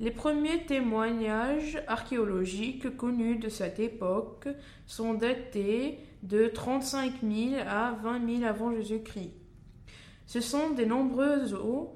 Les 0.00 0.10
premiers 0.10 0.64
témoignages 0.64 1.80
archéologiques 1.86 2.96
connus 2.96 3.36
de 3.36 3.48
cette 3.48 3.78
époque 3.78 4.48
sont 4.86 5.14
datés 5.14 6.00
de 6.22 6.48
35 6.48 7.14
000 7.22 7.54
à 7.66 7.92
20 8.02 8.38
000 8.38 8.44
avant 8.44 8.74
Jésus-Christ. 8.74 9.32
Ce 10.26 10.40
sont 10.40 10.70
des 10.70 10.86
nombreuses 10.86 11.54
eaux 11.54 11.94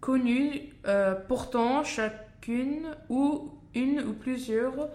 connues 0.00 0.72
euh, 0.86 1.14
portant 1.14 1.84
chacune 1.84 2.96
ou 3.08 3.50
une 3.74 4.00
ou 4.00 4.12
plusieurs 4.14 4.88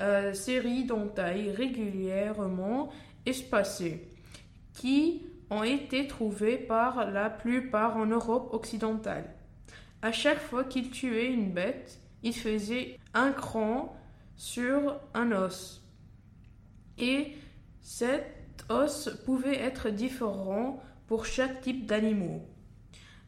euh, 0.00 0.32
séries 0.34 0.84
d'entailles 0.84 1.50
régulièrement 1.50 2.90
espacées 3.26 4.08
qui 4.74 5.22
ont 5.50 5.62
été 5.62 6.06
trouvées 6.06 6.58
par 6.58 7.10
la 7.10 7.30
plupart 7.30 7.96
en 7.96 8.06
Europe 8.06 8.52
occidentale. 8.52 9.32
À 10.02 10.12
chaque 10.12 10.40
fois 10.40 10.64
qu'il 10.64 10.90
tuait 10.90 11.32
une 11.32 11.52
bête, 11.52 12.00
il 12.22 12.34
faisait 12.34 12.98
un 13.14 13.32
cran 13.32 13.96
sur 14.36 14.98
un 15.14 15.32
os. 15.32 15.82
Et 16.98 17.34
cet 17.84 18.64
os 18.68 19.08
pouvait 19.24 19.60
être 19.60 19.90
différent 19.90 20.82
pour 21.06 21.26
chaque 21.26 21.60
type 21.60 21.86
d'animaux. 21.86 22.42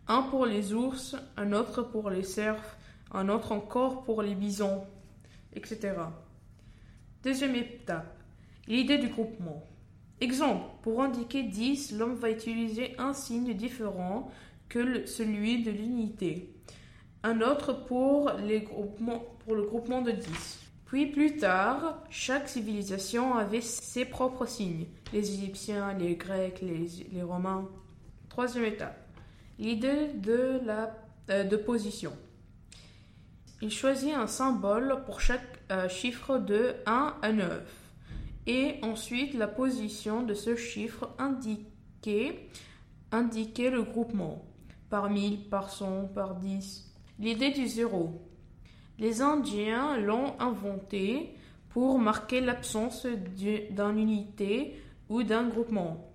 Un 0.08 0.22
pour 0.22 0.46
les 0.46 0.72
ours, 0.72 1.14
un 1.36 1.52
autre 1.52 1.82
pour 1.82 2.10
les 2.10 2.24
cerfs, 2.24 2.76
un 3.12 3.28
autre 3.28 3.52
encore 3.52 4.02
pour 4.02 4.22
les 4.22 4.34
bisons, 4.34 4.84
etc. 5.54 5.94
Deuxième 7.22 7.54
étape, 7.54 8.18
l'idée 8.66 8.98
du 8.98 9.08
groupement. 9.08 9.62
Exemple, 10.20 10.64
pour 10.82 11.00
indiquer 11.00 11.44
10, 11.44 11.92
l'homme 11.92 12.14
va 12.14 12.30
utiliser 12.30 12.96
un 12.98 13.12
signe 13.12 13.54
différent 13.54 14.32
que 14.68 15.06
celui 15.06 15.62
de 15.62 15.70
l'unité 15.70 16.56
un 17.26 17.40
autre 17.40 17.72
pour, 17.72 18.30
le 18.30 18.58
groupement 19.62 20.02
de 20.02 20.12
10. 20.12 20.65
Puis 20.86 21.06
plus 21.06 21.36
tard, 21.36 21.98
chaque 22.10 22.48
civilisation 22.48 23.34
avait 23.34 23.60
ses 23.60 24.04
propres 24.04 24.46
signes. 24.46 24.86
Les 25.12 25.32
Égyptiens, 25.32 25.92
les 25.94 26.14
Grecs, 26.14 26.62
les, 26.62 27.22
Romains. 27.22 27.68
Troisième 28.28 28.64
étape. 28.64 28.96
L'idée 29.58 30.08
de 30.14 30.60
la 30.64 30.96
euh, 31.28 31.42
de 31.42 31.56
position. 31.56 32.12
Il 33.60 33.72
choisit 33.72 34.14
un 34.14 34.28
symbole 34.28 35.02
pour 35.06 35.20
chaque 35.20 35.42
euh, 35.72 35.88
chiffre 35.88 36.38
de 36.38 36.76
1 36.86 37.16
à 37.20 37.32
9. 37.32 37.62
Et 38.46 38.76
ensuite, 38.82 39.34
la 39.34 39.48
position 39.48 40.22
de 40.22 40.34
ce 40.34 40.54
chiffre 40.54 41.10
indiquait, 41.18 42.48
indiquait 43.10 43.70
le 43.70 43.82
groupement. 43.82 44.44
Par 44.88 45.10
1000, 45.10 45.48
par 45.48 45.70
100, 45.70 46.10
par 46.14 46.36
10. 46.36 46.94
L'idée 47.18 47.50
du 47.50 47.66
zéro. 47.66 48.22
Les 48.98 49.20
Indiens 49.20 49.98
l'ont 49.98 50.38
inventé 50.40 51.34
pour 51.70 51.98
marquer 51.98 52.40
l'absence 52.40 53.06
d'une 53.06 53.98
unité 53.98 54.80
ou 55.08 55.22
d'un 55.22 55.46
groupement. 55.48 56.10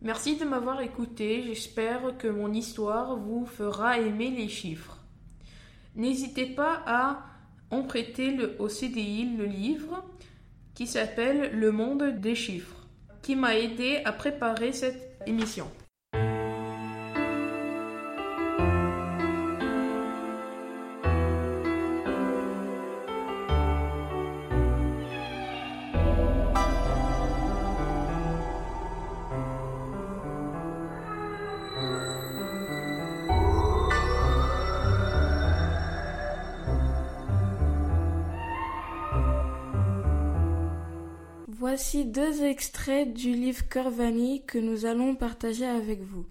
Merci 0.00 0.36
de 0.36 0.44
m'avoir 0.44 0.80
écouté, 0.80 1.42
j'espère 1.42 2.16
que 2.18 2.28
mon 2.28 2.52
histoire 2.52 3.16
vous 3.16 3.46
fera 3.46 3.98
aimer 3.98 4.30
les 4.30 4.48
chiffres. 4.48 4.98
N'hésitez 5.94 6.46
pas 6.46 6.82
à 6.86 7.24
emprunter 7.70 8.36
au 8.58 8.68
CDI 8.68 9.36
le 9.36 9.44
livre 9.44 10.04
qui 10.74 10.86
s'appelle 10.86 11.58
Le 11.58 11.70
monde 11.70 12.20
des 12.20 12.34
chiffres, 12.34 12.86
qui 13.22 13.36
m'a 13.36 13.56
aidé 13.56 14.00
à 14.04 14.12
préparer 14.12 14.72
cette 14.72 15.20
émission. 15.26 15.70
Voici 41.66 42.04
deux 42.04 42.44
extraits 42.44 43.10
du 43.14 43.32
livre 43.32 43.66
Cœur 43.66 43.90
que 44.46 44.58
nous 44.58 44.84
allons 44.84 45.14
partager 45.14 45.64
avec 45.64 46.02
vous. 46.02 46.26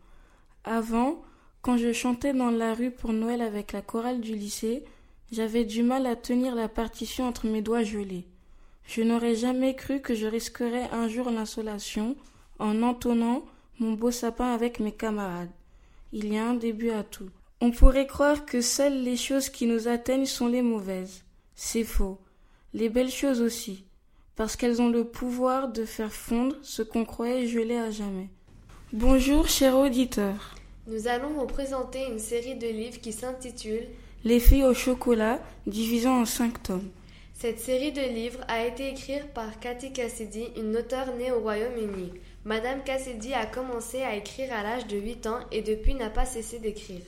Avant, 0.64 1.24
quand 1.64 1.76
je 1.76 1.92
chantais 1.92 2.34
dans 2.34 2.52
la 2.52 2.76
rue 2.76 2.92
pour 2.92 3.14
Noël 3.14 3.42
avec 3.42 3.72
la 3.72 3.82
chorale 3.82 4.22
du 4.22 4.36
lycée, 4.36 4.84
j'avais 5.32 5.66
du 5.66 5.82
mal 5.82 6.06
à 6.06 6.16
tenir 6.16 6.54
la 6.54 6.68
partition 6.68 7.26
entre 7.26 7.48
mes 7.48 7.64
doigts 7.64 7.82
gelés. 7.82 8.28
Je 8.86 9.02
n'aurais 9.02 9.34
jamais 9.34 9.74
cru 9.74 10.02
que 10.02 10.14
je 10.14 10.28
risquerais 10.28 10.88
un 10.92 11.08
jour 11.08 11.32
l'insolation 11.32 12.16
en 12.60 12.84
entonnant 12.84 13.44
mon 13.80 13.94
beau 13.94 14.12
sapin 14.12 14.54
avec 14.54 14.80
mes 14.80 14.92
camarades. 14.92 15.50
Il 16.12 16.32
y 16.32 16.38
a 16.38 16.48
un 16.48 16.54
début 16.54 16.92
à 16.92 17.02
tout. 17.02 17.32
On 17.60 17.72
pourrait 17.72 18.06
croire 18.06 18.46
que 18.46 18.62
seules 18.62 19.02
les 19.02 19.18
choses 19.18 19.50
qui 19.50 19.66
nous 19.66 19.88
atteignent 19.88 20.28
sont 20.28 20.48
les 20.48 20.62
mauvaises. 20.62 21.24
C'est 21.56 21.86
faux. 21.86 22.20
Les 22.76 22.90
belles 22.90 23.10
choses 23.10 23.42
aussi, 23.42 23.84
parce 24.36 24.56
qu'elles 24.56 24.82
ont 24.82 24.90
le 24.90 25.04
pouvoir 25.04 25.68
de 25.68 25.86
faire 25.86 26.12
fondre 26.12 26.56
ce 26.62 26.82
qu'on 26.82 27.06
croyait 27.06 27.48
gelé 27.48 27.76
à 27.76 27.92
jamais. 27.92 28.30
Bonjour, 28.92 29.48
chers 29.48 29.76
auditeurs. 29.76 30.56
Nous 30.88 31.08
allons 31.08 31.30
vous 31.30 31.46
présenter 31.46 32.06
une 32.12 32.20
série 32.20 32.56
de 32.56 32.68
livres 32.68 33.00
qui 33.00 33.14
s'intitule 33.14 33.88
Les 34.24 34.40
filles 34.40 34.66
au 34.66 34.74
chocolat, 34.74 35.40
divisant 35.66 36.22
en 36.22 36.26
cinq 36.26 36.62
tomes. 36.64 36.90
Cette 37.34 37.60
série 37.60 37.92
de 37.92 38.02
livres 38.02 38.40
a 38.48 38.66
été 38.66 38.90
écrite 38.90 39.34
par 39.34 39.60
Cathy 39.60 39.92
Cassidy, 39.92 40.48
une 40.58 40.78
auteure 40.78 41.16
née 41.18 41.32
au 41.32 41.40
Royaume-Uni. 41.40 42.14
Madame 42.46 42.84
Cassidy 42.84 43.34
a 43.34 43.46
commencé 43.46 44.02
à 44.02 44.16
écrire 44.16 44.54
à 44.54 44.64
l'âge 44.64 44.88
de 44.88 44.98
8 44.98 45.28
ans 45.28 45.40
et 45.52 45.62
depuis 45.62 45.94
n'a 45.94 46.10
pas 46.10 46.26
cessé 46.26 46.60
d'écrire. 46.60 47.02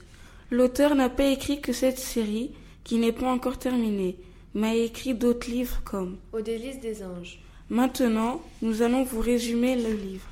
L'auteur 0.51 0.95
n'a 0.95 1.09
pas 1.09 1.25
écrit 1.25 1.61
que 1.61 1.73
cette 1.73 1.99
série, 1.99 2.51
qui 2.83 2.97
n'est 2.97 3.11
pas 3.11 3.31
encore 3.31 3.57
terminée, 3.57 4.17
mais 4.55 4.69
a 4.69 4.75
écrit 4.75 5.13
d'autres 5.13 5.51
livres 5.51 5.81
comme 5.83 6.17
Au 6.33 6.41
délice 6.41 6.79
des 6.79 7.03
anges. 7.03 7.39
Maintenant, 7.69 8.41
nous 8.61 8.81
allons 8.81 9.03
vous 9.03 9.19
résumer 9.19 9.75
le 9.75 9.93
livre. 9.93 10.25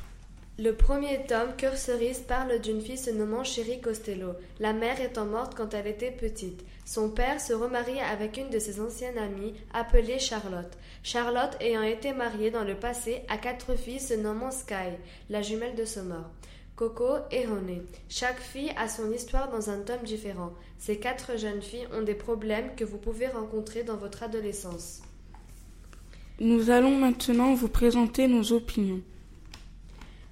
Le 0.59 0.71
premier 0.71 1.25
tome, 1.27 1.55
Cœur 1.57 1.75
cerise, 1.75 2.19
parle 2.19 2.61
d'une 2.61 2.79
fille 2.79 2.97
se 2.97 3.09
nommant 3.09 3.43
Chérie 3.43 3.81
Costello, 3.81 4.33
la 4.59 4.71
mère 4.71 5.01
étant 5.01 5.25
morte 5.25 5.55
quand 5.55 5.73
elle 5.73 5.87
était 5.87 6.11
petite. 6.11 6.63
Son 6.85 7.09
père 7.09 7.41
se 7.41 7.53
remarie 7.53 7.99
avec 7.99 8.37
une 8.37 8.51
de 8.51 8.59
ses 8.59 8.79
anciennes 8.79 9.17
amies, 9.17 9.55
appelée 9.73 10.19
Charlotte. 10.19 10.77
Charlotte 11.01 11.57
ayant 11.59 11.81
été 11.81 12.13
mariée 12.13 12.51
dans 12.51 12.63
le 12.63 12.75
passé 12.75 13.23
à 13.29 13.37
quatre 13.37 13.75
filles 13.75 13.99
se 13.99 14.13
nommant 14.13 14.51
Sky, 14.51 14.93
la 15.31 15.41
jumelle 15.41 15.75
de 15.75 15.85
Sommer. 15.85 16.21
Coco 16.75 17.17
et 17.29 17.45
René. 17.45 17.83
Chaque 18.09 18.39
fille 18.39 18.71
a 18.77 18.87
son 18.87 19.11
histoire 19.11 19.51
dans 19.51 19.69
un 19.69 19.79
tome 19.81 20.03
différent. 20.03 20.53
Ces 20.79 20.97
quatre 20.97 21.37
jeunes 21.37 21.61
filles 21.61 21.87
ont 21.93 22.01
des 22.01 22.15
problèmes 22.15 22.75
que 22.75 22.83
vous 22.83 22.97
pouvez 22.97 23.27
rencontrer 23.27 23.83
dans 23.83 23.97
votre 23.97 24.23
adolescence. 24.23 25.01
Nous 26.39 26.71
allons 26.71 26.97
maintenant 26.97 27.53
vous 27.53 27.69
présenter 27.69 28.27
nos 28.27 28.53
opinions. 28.53 29.01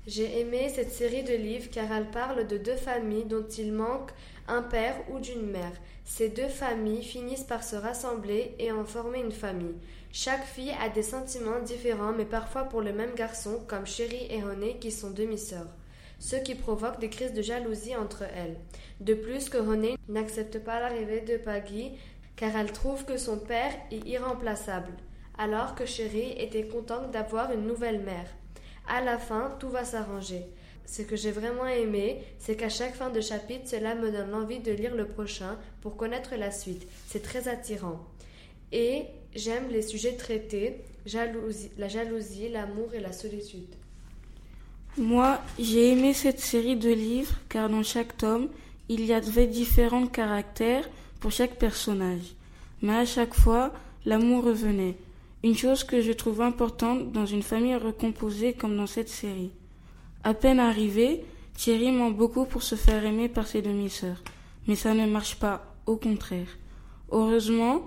J'ai 0.08 0.40
aimé 0.40 0.72
cette 0.74 0.92
série 0.92 1.24
de 1.24 1.36
livres 1.36 1.70
car 1.72 1.92
elle 1.92 2.10
parle 2.10 2.48
de 2.48 2.58
deux 2.58 2.76
familles 2.76 3.26
dont 3.26 3.48
il 3.48 3.72
manque 3.72 4.10
un 4.48 4.64
père 4.64 4.96
ou 5.12 5.20
d'une 5.20 5.46
mère. 5.46 5.74
Ces 6.06 6.30
deux 6.30 6.48
familles 6.48 7.04
finissent 7.04 7.44
par 7.44 7.64
se 7.64 7.76
rassembler 7.76 8.56
et 8.58 8.72
en 8.72 8.84
former 8.84 9.20
une 9.20 9.32
famille. 9.32 9.76
Chaque 10.12 10.46
fille 10.46 10.74
a 10.82 10.90
des 10.90 11.04
sentiments 11.04 11.62
différents 11.64 12.14
mais 12.14 12.26
parfois 12.26 12.64
pour 12.64 12.82
le 12.82 12.94
même 12.94 13.14
garçon 13.14 13.64
comme 13.68 13.86
Chérie 13.86 14.28
et 14.32 14.42
René 14.42 14.78
qui 14.80 14.92
sont 14.92 15.12
demi-sœurs, 15.12 15.70
ce 16.22 16.36
qui 16.36 16.54
provoque 16.54 17.00
des 17.00 17.10
crises 17.10 17.34
de 17.34 17.42
jalousie 17.42 17.96
entre 17.96 18.24
elles. 18.24 18.56
De 19.00 19.16
plus 19.16 19.50
que 19.50 19.58
René 19.58 19.98
n'accepte 20.08 20.60
pas 20.60 20.80
l'arrivée 20.80 21.22
de 21.22 21.36
Peggy 21.36 21.94
car 22.36 22.56
elle 22.56 22.72
trouve 22.72 23.06
que 23.06 23.18
son 23.18 23.40
père 23.40 23.74
est 23.92 24.08
irremplaçable, 24.08 24.94
alors 25.38 25.74
que 25.74 25.86
Chérie 25.86 26.36
était 26.38 26.68
contente 26.68 27.12
d'avoir 27.12 27.52
une 27.52 27.66
nouvelle 27.66 28.02
mère. 28.02 28.28
À 28.88 29.02
la 29.02 29.18
fin, 29.18 29.56
tout 29.60 29.70
va 29.70 29.84
s'arranger. 29.84 30.46
Ce 30.86 31.02
que 31.02 31.16
j'ai 31.16 31.32
vraiment 31.32 31.66
aimé, 31.68 32.22
c'est 32.38 32.56
qu'à 32.56 32.70
chaque 32.70 32.96
fin 32.96 33.10
de 33.10 33.22
chapitre, 33.22 33.68
cela 33.68 33.96
me 33.96 34.12
donne 34.12 34.36
envie 34.36 34.60
de 34.60 34.72
lire 34.72 34.96
le 34.96 35.08
prochain 35.08 35.58
pour 35.82 35.98
connaître 35.98 36.36
la 36.36 36.52
suite. 36.52 36.88
C'est 37.08 37.24
très 37.24 37.48
attirant. 37.48 38.00
Et 38.72 39.06
j'aime 39.34 39.70
les 39.70 39.82
sujets 39.82 40.18
traités, 40.18 40.84
la 41.78 41.88
jalousie, 41.88 42.50
l'amour 42.50 42.94
et 42.94 43.00
la 43.00 43.12
solitude. 43.12 43.76
Moi, 44.98 45.40
j'ai 45.58 45.94
aimé 45.94 46.14
cette 46.14 46.42
série 46.42 46.76
de 46.76 46.92
livres 46.92 47.36
car 47.48 47.70
dans 47.70 47.82
chaque 47.82 48.18
tome, 48.18 48.50
il 48.90 49.06
y 49.06 49.14
avait 49.14 49.48
différents 49.48 50.08
caractères 50.08 50.90
pour 51.22 51.32
chaque 51.32 51.58
personnage. 51.58 52.36
Mais 52.82 52.98
à 52.98 53.06
chaque 53.06 53.34
fois, 53.34 53.72
l'amour 54.06 54.44
revenait. 54.44 54.98
Une 55.44 55.56
chose 55.56 55.86
que 55.86 56.02
je 56.02 56.12
trouve 56.12 56.42
importante 56.42 57.14
dans 57.14 57.26
une 57.26 57.42
famille 57.42 57.76
recomposée 57.76 58.52
comme 58.52 58.76
dans 58.76 58.86
cette 58.86 59.08
série. 59.08 59.52
À 60.26 60.34
peine 60.34 60.60
arrivé, 60.60 61.24
Thierry 61.56 61.92
ment 61.92 62.12
beaucoup 62.12 62.44
pour 62.44 62.62
se 62.62 62.76
faire 62.76 63.06
aimer 63.06 63.30
par 63.30 63.48
ses 63.48 63.62
demi-sœurs. 63.62 64.22
Mais 64.68 64.76
ça 64.76 64.94
ne 64.94 65.06
marche 65.06 65.36
pas, 65.36 65.74
au 65.86 65.96
contraire. 65.96 66.58
Heureusement, 67.12 67.84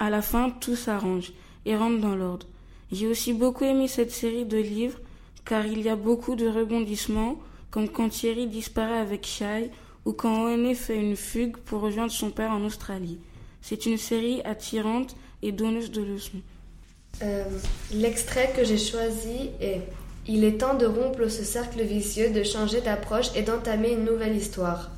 à 0.00 0.10
la 0.10 0.20
fin, 0.20 0.50
tout 0.50 0.76
s'arrange 0.76 1.32
et 1.64 1.76
rentre 1.76 2.00
dans 2.00 2.16
l'ordre. 2.16 2.46
J'ai 2.90 3.06
aussi 3.06 3.34
beaucoup 3.34 3.64
aimé 3.64 3.86
cette 3.86 4.10
série 4.10 4.46
de 4.46 4.58
livres 4.58 4.98
car 5.44 5.66
il 5.66 5.82
y 5.82 5.88
a 5.88 5.96
beaucoup 5.96 6.36
de 6.36 6.46
rebondissements, 6.46 7.38
comme 7.70 7.88
quand 7.88 8.08
Thierry 8.08 8.46
disparaît 8.46 8.98
avec 8.98 9.26
Shai 9.26 9.70
ou 10.04 10.12
quand 10.12 10.46
Oene 10.46 10.74
fait 10.74 10.96
une 10.96 11.16
fugue 11.16 11.56
pour 11.56 11.80
rejoindre 11.80 12.12
son 12.12 12.30
père 12.30 12.50
en 12.50 12.64
Australie. 12.64 13.18
C'est 13.62 13.86
une 13.86 13.98
série 13.98 14.40
attirante 14.44 15.16
et 15.42 15.52
donneuse 15.52 15.90
de 15.90 16.02
leçons. 16.02 16.40
Euh, 17.22 17.44
L'extrait 17.92 18.52
que 18.56 18.64
j'ai 18.64 18.78
choisi 18.78 19.50
est 19.60 19.80
Il 20.26 20.44
est 20.44 20.58
temps 20.58 20.74
de 20.74 20.86
rompre 20.86 21.28
ce 21.28 21.44
cercle 21.44 21.82
vicieux, 21.82 22.30
de 22.30 22.42
changer 22.42 22.80
d'approche 22.80 23.34
et 23.34 23.42
d'entamer 23.42 23.92
une 23.92 24.04
nouvelle 24.04 24.36
histoire. 24.36 24.90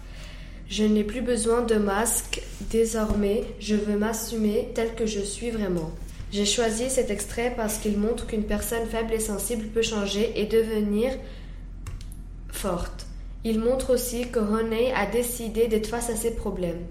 Je 0.68 0.84
n'ai 0.84 1.04
plus 1.04 1.20
besoin 1.20 1.62
de 1.62 1.76
masque, 1.76 2.42
désormais 2.70 3.44
je 3.60 3.74
veux 3.74 3.96
m'assumer 3.96 4.68
tel 4.74 4.94
que 4.94 5.06
je 5.06 5.20
suis 5.20 5.50
vraiment. 5.50 5.90
J'ai 6.32 6.46
choisi 6.46 6.88
cet 6.88 7.10
extrait 7.10 7.52
parce 7.54 7.76
qu'il 7.76 7.98
montre 7.98 8.26
qu'une 8.26 8.44
personne 8.44 8.86
faible 8.86 9.12
et 9.12 9.20
sensible 9.20 9.66
peut 9.66 9.82
changer 9.82 10.32
et 10.40 10.46
devenir 10.46 11.12
forte. 12.48 13.06
Il 13.44 13.60
montre 13.60 13.92
aussi 13.92 14.30
que 14.30 14.38
René 14.38 14.94
a 14.94 15.04
décidé 15.04 15.68
d'être 15.68 15.88
face 15.88 16.08
à 16.08 16.16
ses 16.16 16.34
problèmes. 16.34 16.86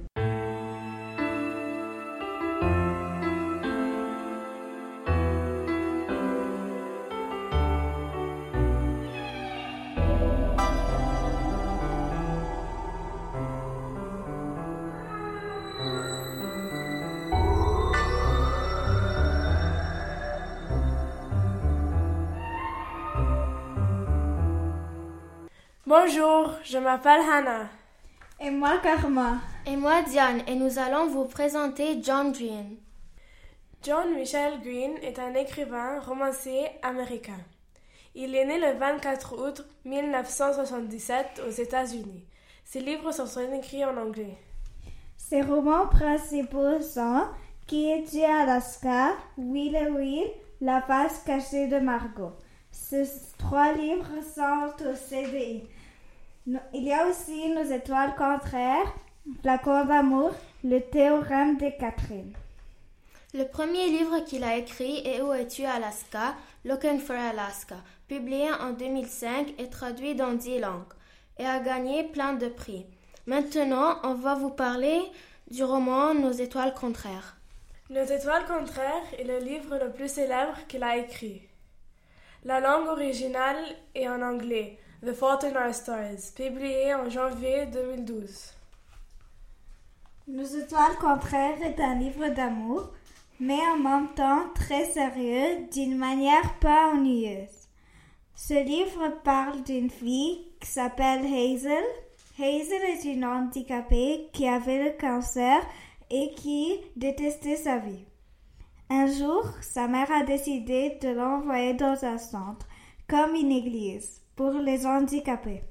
Bonjour, 26.04 26.54
je 26.64 26.78
m'appelle 26.80 27.22
Hannah. 27.30 27.70
Et 28.40 28.50
moi, 28.50 28.80
Karma. 28.82 29.36
Et 29.68 29.76
moi, 29.76 30.02
Diane, 30.02 30.42
et 30.48 30.56
nous 30.56 30.80
allons 30.80 31.08
vous 31.08 31.26
présenter 31.26 32.02
John 32.02 32.32
Green. 32.32 32.78
John 33.84 34.14
Michael 34.16 34.62
Green 34.62 34.94
est 35.04 35.20
un 35.20 35.36
écrivain 35.36 36.00
romancier 36.00 36.70
américain. 36.82 37.40
Il 38.16 38.36
est 38.36 38.46
né 38.46 38.58
le 38.60 38.80
24 38.80 39.48
août 39.48 39.66
1977 39.86 41.44
aux 41.48 41.52
États-Unis. 41.52 42.26
Ses 42.66 42.80
livres 42.80 43.12
sont 43.12 43.54
écrits 43.54 43.86
en 43.86 43.98
anglais. 43.98 44.38
Ses 45.18 45.44
romans 45.44 45.88
principaux 45.88 46.82
sont 46.82 47.26
Qui 47.68 47.92
est 47.92 48.26
Alaska, 48.26 49.12
Will 49.38 49.76
et 49.76 49.90
Will, 49.90 50.32
La 50.62 50.82
face 50.82 51.22
cachée 51.24 51.68
de 51.68 51.78
Margot. 51.78 52.34
Ces 52.72 53.08
trois 53.38 53.74
livres 53.74 54.24
sont 54.34 54.88
au 54.88 54.96
CDI. 54.96 55.64
Il 56.48 56.60
y 56.74 56.92
a 56.92 57.06
aussi 57.08 57.50
Nos 57.50 57.72
étoiles 57.72 58.16
contraires, 58.16 58.92
Flacon 59.42 59.86
d'amour, 59.86 60.32
Le 60.64 60.80
théorème 60.80 61.58
de 61.58 61.70
Catherine. 61.70 62.34
Le 63.36 63.44
premier 63.44 63.90
livre 63.90 64.26
qu'il 64.26 64.44
a 64.44 64.58
écrit 64.58 65.06
est 65.06 65.22
Où 65.22 65.32
es-tu 65.34 65.66
Alaska? 65.66 66.34
Looking 66.66 67.00
for 67.00 67.16
Alaska, 67.16 67.76
publié 68.08 68.52
en 68.54 68.72
2005 68.72 69.54
et 69.60 69.70
traduit 69.70 70.16
dans 70.16 70.34
dix 70.34 70.60
langues, 70.60 70.94
et 71.38 71.46
a 71.46 71.60
gagné 71.60 72.06
plein 72.06 72.34
de 72.34 72.48
prix. 72.48 72.88
Maintenant, 73.28 73.98
on 74.04 74.16
va 74.16 74.34
vous 74.34 74.50
parler 74.50 75.00
du 75.52 75.64
roman 75.64 76.16
Nos 76.16 76.32
étoiles 76.32 76.74
contraires. 76.74 77.38
Nos 77.92 78.04
étoiles 78.04 78.48
contraires 78.48 79.14
est 79.20 79.26
le 79.26 79.38
livre 79.38 79.78
le 79.78 79.92
plus 79.92 80.12
célèbre 80.12 80.58
qu'il 80.68 80.84
a 80.84 80.98
écrit. 80.98 81.44
La 82.46 82.60
langue 82.60 82.88
originale 82.88 83.64
est 83.94 84.08
en 84.08 84.24
anglais, 84.24 84.80
The 85.04 85.16
Fault 85.16 85.44
in 85.44 85.56
Our 85.56 85.74
Stars, 85.74 86.30
publié 86.36 86.94
en 86.94 87.10
janvier 87.10 87.66
2012. 87.66 88.54
Nos 90.28 90.46
étoiles 90.46 90.96
contraires 91.00 91.60
est 91.64 91.82
un 91.82 91.96
livre 91.96 92.28
d'amour, 92.28 92.92
mais 93.40 93.60
en 93.74 93.80
même 93.80 94.10
temps 94.14 94.44
très 94.54 94.86
sérieux, 94.86 95.68
d'une 95.74 95.98
manière 95.98 96.54
pas 96.60 96.92
ennuyeuse. 96.94 97.68
Ce 98.36 98.54
livre 98.54 99.12
parle 99.24 99.64
d'une 99.64 99.90
fille 99.90 100.46
qui 100.60 100.70
s'appelle 100.70 101.26
Hazel. 101.26 101.84
Hazel 102.38 102.84
est 102.84 103.04
une 103.06 103.26
handicapée 103.26 104.30
qui 104.34 104.48
avait 104.48 104.84
le 104.84 105.00
cancer 105.00 105.64
et 106.12 106.32
qui 106.36 106.80
détestait 106.96 107.56
sa 107.56 107.80
vie. 107.80 108.06
Un 108.92 109.08
jour, 109.08 109.50
sa 109.62 109.88
mère 109.88 110.12
a 110.12 110.22
décidé 110.22 111.00
de 111.02 111.10
l'envoyer 111.10 111.74
dans 111.74 112.06
un 112.06 112.20
centre, 112.20 112.68
comme 113.08 113.34
une 113.34 113.52
église, 113.52 114.21
pour 114.36 114.54
les 114.54 114.86
handicapés. 114.86 115.64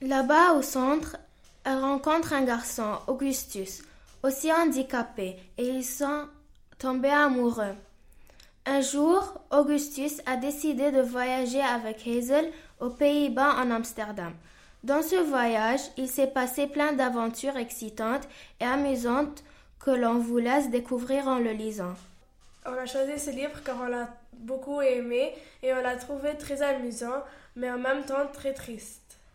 Là-bas 0.00 0.52
au 0.52 0.62
centre, 0.62 1.16
Elle 1.64 1.80
rencontre 1.80 2.32
un 2.32 2.44
garçon, 2.44 2.98
Augustus, 3.08 3.82
aussi 4.22 4.50
handicapé, 4.50 5.36
et 5.58 5.68
ils 5.68 5.84
sont 5.84 6.26
tombés 6.78 7.10
amoureux. 7.10 7.74
Un 8.64 8.80
jour, 8.80 9.40
Augustus 9.50 10.22
a 10.24 10.36
décidé 10.36 10.92
de 10.92 11.00
voyager 11.00 11.60
avec 11.60 12.06
Hazel 12.06 12.50
aux 12.80 12.90
Pays-Bas 12.90 13.56
en 13.56 13.70
Amsterdam. 13.70 14.32
Dans 14.84 15.02
ce 15.02 15.16
voyage, 15.16 15.80
il 15.96 16.08
s'est 16.08 16.28
passé 16.28 16.66
plein 16.66 16.92
d'aventures 16.92 17.56
excitantes 17.56 18.28
et 18.60 18.64
amusantes 18.64 19.42
que 19.80 19.90
l'on 19.90 20.18
vous 20.18 20.38
laisse 20.38 20.70
découvrir 20.70 21.26
en 21.28 21.38
le 21.38 21.52
lisant. 21.52 21.94
On 22.64 22.72
a 22.72 22.86
choisi 22.86 23.18
ce 23.18 23.30
livre 23.30 23.62
car 23.64 23.76
on 23.82 23.88
l'a 23.88 24.08
beaucoup 24.32 24.80
aimé 24.80 25.32
et 25.62 25.72
on 25.72 25.82
l'a 25.82 25.96
trouvé 25.96 26.36
très 26.36 26.62
amusant, 26.62 27.24
mais 27.58 27.70
en 27.70 27.78
même 27.78 28.04
temps 28.04 28.26
très 28.32 28.54
triste. 28.54 29.07